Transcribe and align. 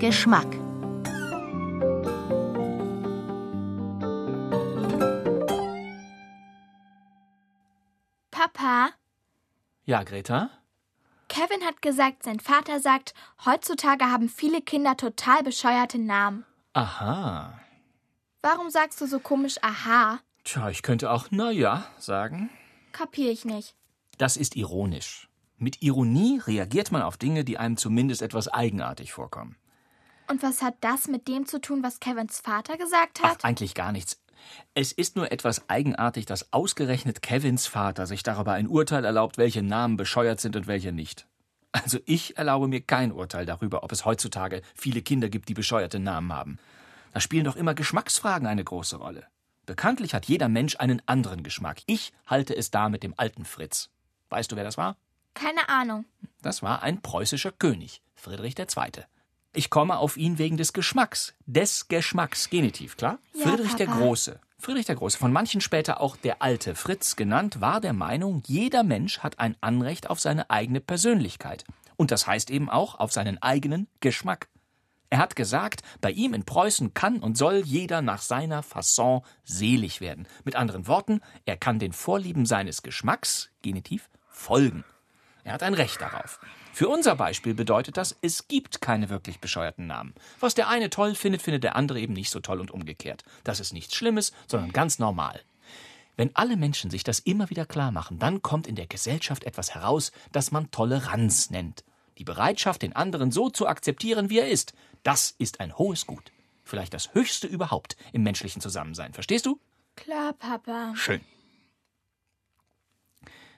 Geschmack. 0.00 0.46
Papa, 8.30 8.90
Ja, 9.84 10.02
Greta? 10.04 10.50
Kevin 11.28 11.64
hat 11.64 11.82
gesagt, 11.82 12.22
sein 12.24 12.40
Vater 12.40 12.80
sagt, 12.80 13.14
heutzutage 13.44 14.04
haben 14.10 14.28
viele 14.28 14.60
Kinder 14.62 14.96
total 14.96 15.42
bescheuerte 15.42 15.98
Namen. 15.98 16.44
Aha. 16.72 17.58
Warum 18.42 18.70
sagst 18.70 19.00
du 19.00 19.06
so 19.06 19.20
komisch 19.20 19.56
aha? 19.62 20.20
Tja, 20.44 20.70
ich 20.70 20.82
könnte 20.82 21.10
auch 21.10 21.28
na 21.30 21.50
ja 21.50 21.86
sagen. 21.98 22.50
Kapier 22.92 23.30
ich 23.30 23.44
nicht. 23.44 23.74
Das 24.18 24.36
ist 24.36 24.56
ironisch. 24.56 25.28
Mit 25.56 25.82
Ironie 25.82 26.40
reagiert 26.44 26.90
man 26.90 27.02
auf 27.02 27.16
Dinge, 27.16 27.44
die 27.44 27.58
einem 27.58 27.76
zumindest 27.76 28.22
etwas 28.22 28.48
eigenartig 28.48 29.12
vorkommen. 29.12 29.56
Und 30.28 30.42
was 30.42 30.62
hat 30.62 30.74
das 30.80 31.08
mit 31.08 31.28
dem 31.28 31.46
zu 31.46 31.60
tun, 31.60 31.82
was 31.82 32.00
Kevins 32.00 32.40
Vater 32.40 32.76
gesagt 32.78 33.20
Ach, 33.22 33.30
hat? 33.30 33.44
eigentlich 33.44 33.74
gar 33.74 33.92
nichts. 33.92 34.20
Es 34.74 34.92
ist 34.92 35.16
nur 35.16 35.32
etwas 35.32 35.68
eigenartig, 35.68 36.24
dass 36.24 36.52
ausgerechnet 36.52 37.20
Kevins 37.20 37.66
Vater 37.66 38.06
sich 38.06 38.22
darüber 38.22 38.52
ein 38.52 38.68
Urteil 38.68 39.04
erlaubt, 39.04 39.38
welche 39.38 39.62
Namen 39.62 39.96
bescheuert 39.96 40.40
sind 40.40 40.56
und 40.56 40.66
welche 40.66 40.92
nicht. 40.92 41.26
Also 41.72 41.98
ich 42.06 42.38
erlaube 42.38 42.66
mir 42.66 42.80
kein 42.80 43.12
Urteil 43.12 43.46
darüber, 43.46 43.84
ob 43.84 43.92
es 43.92 44.04
heutzutage 44.04 44.62
viele 44.74 45.02
Kinder 45.02 45.28
gibt, 45.28 45.48
die 45.48 45.54
bescheuerte 45.54 45.98
Namen 45.98 46.32
haben. 46.32 46.58
Da 47.12 47.20
spielen 47.20 47.44
doch 47.44 47.56
immer 47.56 47.74
Geschmacksfragen 47.74 48.46
eine 48.48 48.64
große 48.64 48.96
Rolle. 48.96 49.26
Bekanntlich 49.66 50.14
hat 50.14 50.26
jeder 50.26 50.48
Mensch 50.48 50.76
einen 50.76 51.02
anderen 51.06 51.42
Geschmack. 51.42 51.82
Ich 51.86 52.12
halte 52.26 52.56
es 52.56 52.70
da 52.70 52.88
mit 52.88 53.02
dem 53.02 53.14
alten 53.16 53.44
Fritz. 53.44 53.90
Weißt 54.28 54.50
du, 54.50 54.56
wer 54.56 54.64
das 54.64 54.78
war? 54.78 54.96
Keine 55.34 55.68
Ahnung. 55.68 56.04
Das 56.42 56.62
war 56.62 56.82
ein 56.82 57.02
preußischer 57.02 57.52
König, 57.52 58.02
Friedrich 58.14 58.58
II. 58.58 59.04
Ich 59.52 59.70
komme 59.70 59.98
auf 59.98 60.16
ihn 60.16 60.38
wegen 60.38 60.56
des 60.56 60.72
Geschmacks. 60.72 61.34
Des 61.46 61.88
Geschmacks, 61.88 62.50
Genitiv, 62.50 62.96
klar? 62.96 63.18
Ja, 63.34 63.46
Friedrich 63.46 63.74
der 63.74 63.86
Papa. 63.86 63.98
Große. 63.98 64.40
Friedrich 64.58 64.86
der 64.86 64.96
Große, 64.96 65.16
von 65.16 65.32
manchen 65.32 65.62
später 65.62 66.00
auch 66.00 66.16
der 66.16 66.42
alte 66.42 66.74
Fritz 66.74 67.16
genannt, 67.16 67.62
war 67.62 67.80
der 67.80 67.94
Meinung, 67.94 68.42
jeder 68.46 68.82
Mensch 68.82 69.20
hat 69.20 69.38
ein 69.38 69.56
Anrecht 69.62 70.10
auf 70.10 70.20
seine 70.20 70.50
eigene 70.50 70.80
Persönlichkeit. 70.80 71.64
Und 71.96 72.10
das 72.10 72.26
heißt 72.26 72.50
eben 72.50 72.68
auch 72.68 73.00
auf 73.00 73.10
seinen 73.10 73.42
eigenen 73.42 73.88
Geschmack. 74.00 74.49
Er 75.10 75.18
hat 75.18 75.34
gesagt, 75.34 75.82
bei 76.00 76.12
ihm 76.12 76.34
in 76.34 76.44
Preußen 76.44 76.94
kann 76.94 77.18
und 77.18 77.36
soll 77.36 77.62
jeder 77.64 78.00
nach 78.00 78.22
seiner 78.22 78.62
Fasson 78.62 79.22
selig 79.42 80.00
werden. 80.00 80.28
Mit 80.44 80.54
anderen 80.54 80.86
Worten, 80.86 81.20
er 81.44 81.56
kann 81.56 81.80
den 81.80 81.92
Vorlieben 81.92 82.46
seines 82.46 82.82
Geschmacks, 82.82 83.50
Genitiv, 83.60 84.08
folgen. 84.28 84.84
Er 85.42 85.54
hat 85.54 85.64
ein 85.64 85.74
Recht 85.74 86.00
darauf. 86.00 86.38
Für 86.72 86.88
unser 86.88 87.16
Beispiel 87.16 87.54
bedeutet 87.54 87.96
das, 87.96 88.16
es 88.22 88.46
gibt 88.46 88.80
keine 88.80 89.08
wirklich 89.08 89.40
bescheuerten 89.40 89.88
Namen. 89.88 90.14
Was 90.38 90.54
der 90.54 90.68
eine 90.68 90.90
toll 90.90 91.16
findet, 91.16 91.42
findet 91.42 91.64
der 91.64 91.74
andere 91.74 91.98
eben 91.98 92.12
nicht 92.12 92.30
so 92.30 92.38
toll 92.38 92.60
und 92.60 92.70
umgekehrt. 92.70 93.24
Das 93.42 93.58
ist 93.58 93.72
nichts 93.72 93.96
Schlimmes, 93.96 94.32
sondern 94.46 94.70
ganz 94.70 95.00
normal. 95.00 95.40
Wenn 96.16 96.36
alle 96.36 96.56
Menschen 96.56 96.90
sich 96.90 97.02
das 97.02 97.18
immer 97.18 97.50
wieder 97.50 97.66
klar 97.66 97.90
machen, 97.90 98.18
dann 98.18 98.42
kommt 98.42 98.66
in 98.66 98.76
der 98.76 98.86
Gesellschaft 98.86 99.42
etwas 99.42 99.74
heraus, 99.74 100.12
das 100.30 100.52
man 100.52 100.70
Toleranz 100.70 101.50
nennt. 101.50 101.82
Die 102.20 102.24
Bereitschaft, 102.24 102.82
den 102.82 102.94
anderen 102.94 103.30
so 103.30 103.48
zu 103.48 103.66
akzeptieren, 103.66 104.28
wie 104.28 104.40
er 104.40 104.48
ist, 104.50 104.74
das 105.04 105.34
ist 105.38 105.58
ein 105.58 105.78
hohes 105.78 106.06
Gut. 106.06 106.32
Vielleicht 106.64 106.92
das 106.92 107.14
höchste 107.14 107.46
überhaupt 107.46 107.96
im 108.12 108.22
menschlichen 108.22 108.60
Zusammensein. 108.60 109.14
Verstehst 109.14 109.46
du? 109.46 109.58
Klar, 109.96 110.34
Papa. 110.34 110.92
Schön. 110.94 111.22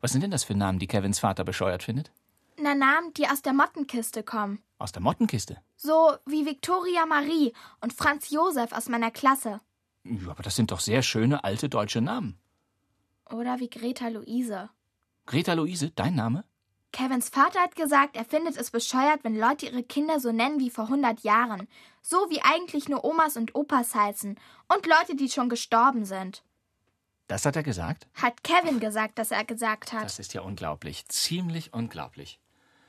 Was 0.00 0.12
sind 0.12 0.22
denn 0.22 0.30
das 0.30 0.44
für 0.44 0.54
Namen, 0.54 0.78
die 0.78 0.86
Kevins 0.86 1.18
Vater 1.18 1.44
bescheuert 1.44 1.82
findet? 1.82 2.10
Na 2.58 2.74
Namen, 2.74 3.12
die 3.12 3.28
aus 3.28 3.42
der 3.42 3.52
Mottenkiste 3.52 4.22
kommen. 4.22 4.62
Aus 4.78 4.90
der 4.90 5.02
Mottenkiste. 5.02 5.58
So 5.76 6.16
wie 6.24 6.46
Victoria 6.46 7.04
Marie 7.04 7.52
und 7.82 7.92
Franz 7.92 8.30
Josef 8.30 8.72
aus 8.72 8.88
meiner 8.88 9.10
Klasse. 9.10 9.60
Ja, 10.04 10.30
aber 10.30 10.42
das 10.42 10.56
sind 10.56 10.70
doch 10.70 10.80
sehr 10.80 11.02
schöne 11.02 11.44
alte 11.44 11.68
deutsche 11.68 12.00
Namen. 12.00 12.38
Oder 13.28 13.60
wie 13.60 13.68
Greta 13.68 14.08
Luise. 14.08 14.70
Greta 15.26 15.52
Luise, 15.52 15.90
dein 15.90 16.14
Name? 16.14 16.44
Kevins 16.92 17.28
Vater 17.28 17.60
hat 17.60 17.76
gesagt, 17.76 18.16
er 18.16 18.24
findet 18.24 18.56
es 18.56 18.70
bescheuert, 18.70 19.20
wenn 19.22 19.38
Leute 19.38 19.66
ihre 19.66 19.82
Kinder 19.82 20.18
so 20.20 20.32
nennen 20.32 20.60
wie 20.60 20.70
vor 20.70 20.84
100 20.84 21.20
Jahren. 21.20 21.68
So 22.02 22.16
wie 22.30 22.40
eigentlich 22.42 22.88
nur 22.88 23.04
Omas 23.04 23.36
und 23.36 23.54
Opas 23.54 23.94
heißen. 23.94 24.38
Und 24.68 24.86
Leute, 24.86 25.16
die 25.16 25.28
schon 25.28 25.48
gestorben 25.48 26.04
sind. 26.04 26.42
Das 27.28 27.44
hat 27.44 27.56
er 27.56 27.62
gesagt? 27.62 28.06
Hat 28.14 28.44
Kevin 28.44 28.80
gesagt, 28.80 29.18
dass 29.18 29.32
er 29.32 29.44
gesagt 29.44 29.92
hat. 29.92 30.04
Das 30.04 30.18
ist 30.18 30.32
ja 30.32 30.42
unglaublich. 30.42 31.06
Ziemlich 31.08 31.74
unglaublich. 31.74 32.38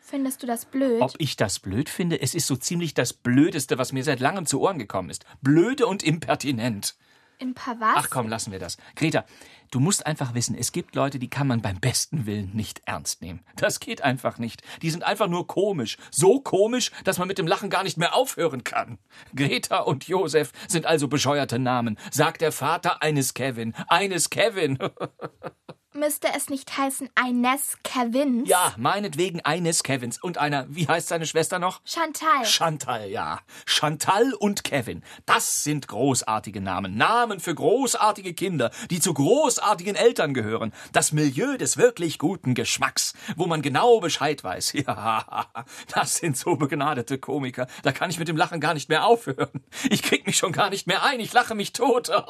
Findest 0.00 0.42
du 0.42 0.46
das 0.46 0.64
blöd? 0.64 1.02
Ob 1.02 1.14
ich 1.18 1.36
das 1.36 1.58
blöd 1.58 1.88
finde? 1.88 2.20
Es 2.20 2.34
ist 2.34 2.46
so 2.46 2.56
ziemlich 2.56 2.94
das 2.94 3.12
Blödeste, 3.12 3.78
was 3.78 3.92
mir 3.92 4.04
seit 4.04 4.20
langem 4.20 4.46
zu 4.46 4.60
Ohren 4.60 4.78
gekommen 4.78 5.10
ist. 5.10 5.24
Blöde 5.42 5.86
und 5.86 6.02
impertinent. 6.02 6.96
Im 7.38 7.54
Paar 7.54 7.78
was? 7.80 7.94
Ach 7.96 8.10
komm, 8.10 8.28
lassen 8.28 8.50
wir 8.50 8.58
das. 8.58 8.76
Greta, 8.96 9.24
du 9.70 9.78
musst 9.78 10.06
einfach 10.06 10.34
wissen, 10.34 10.56
es 10.58 10.72
gibt 10.72 10.96
Leute, 10.96 11.18
die 11.18 11.30
kann 11.30 11.46
man 11.46 11.62
beim 11.62 11.78
besten 11.78 12.26
Willen 12.26 12.50
nicht 12.52 12.82
ernst 12.84 13.22
nehmen. 13.22 13.44
Das 13.56 13.78
geht 13.78 14.02
einfach 14.02 14.38
nicht. 14.38 14.62
Die 14.82 14.90
sind 14.90 15.04
einfach 15.04 15.28
nur 15.28 15.46
komisch. 15.46 15.98
So 16.10 16.40
komisch, 16.40 16.90
dass 17.04 17.18
man 17.18 17.28
mit 17.28 17.38
dem 17.38 17.46
Lachen 17.46 17.70
gar 17.70 17.84
nicht 17.84 17.96
mehr 17.96 18.14
aufhören 18.14 18.64
kann. 18.64 18.98
Greta 19.36 19.78
und 19.78 20.08
Josef 20.08 20.52
sind 20.66 20.86
also 20.86 21.06
bescheuerte 21.06 21.58
Namen, 21.60 21.96
sagt 22.10 22.40
der 22.40 22.52
Vater 22.52 23.02
eines 23.02 23.34
Kevin. 23.34 23.74
Eines 23.88 24.30
Kevin. 24.30 24.78
Müsste 25.98 26.28
es 26.36 26.48
nicht 26.48 26.76
heißen 26.78 27.10
Ines 27.28 27.76
Kevins? 27.82 28.48
ja, 28.48 28.72
meinetwegen 28.76 29.40
eines 29.40 29.82
Kevins. 29.82 30.22
Und 30.22 30.38
einer, 30.38 30.66
wie 30.68 30.86
heißt 30.86 31.08
seine 31.08 31.26
Schwester 31.26 31.58
noch? 31.58 31.80
Chantal. 31.84 32.44
Chantal, 32.44 33.10
ja. 33.10 33.40
Chantal 33.66 34.32
und 34.34 34.62
Kevin. 34.62 35.02
Das 35.26 35.64
sind 35.64 35.88
großartige 35.88 36.60
Namen. 36.60 36.96
Namen 36.96 37.40
für 37.40 37.54
großartige 37.54 38.32
Kinder, 38.34 38.70
die 38.90 39.00
zu 39.00 39.12
großartigen 39.12 39.96
Eltern 39.96 40.34
gehören. 40.34 40.72
Das 40.92 41.10
Milieu 41.12 41.56
des 41.56 41.76
wirklich 41.76 42.18
guten 42.18 42.54
Geschmacks, 42.54 43.14
wo 43.36 43.46
man 43.46 43.60
genau 43.62 44.00
Bescheid 44.00 44.42
weiß. 44.44 44.74
Ja, 44.88 45.46
das 45.92 46.16
sind 46.16 46.36
so 46.36 46.56
begnadete 46.56 47.18
Komiker. 47.18 47.66
Da 47.82 47.92
kann 47.92 48.10
ich 48.10 48.18
mit 48.18 48.28
dem 48.28 48.36
Lachen 48.36 48.60
gar 48.60 48.74
nicht 48.74 48.88
mehr 48.88 49.04
aufhören. 49.04 49.64
Ich 49.90 50.02
krieg 50.02 50.26
mich 50.26 50.36
schon 50.38 50.52
gar 50.52 50.70
nicht 50.70 50.86
mehr 50.86 51.02
ein. 51.02 51.20
Ich 51.20 51.32
lache 51.32 51.54
mich 51.54 51.72
tot. 51.72 52.10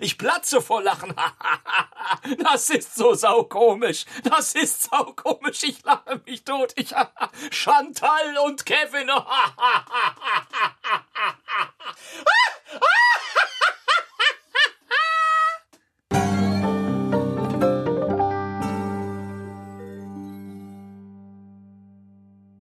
Ich 0.00 0.18
platze 0.18 0.60
vor 0.60 0.82
Lachen. 0.82 1.14
das 2.38 2.70
ist 2.70 2.94
so 2.94 3.14
saukomisch. 3.14 4.04
Das 4.22 4.54
ist 4.54 4.84
saukomisch. 4.84 5.64
Ich 5.64 5.82
lache 5.84 6.20
mich 6.24 6.44
tot. 6.44 6.72
Ich, 6.76 6.94
Chantal 7.50 8.38
und 8.44 8.64
Kevin. 8.66 9.10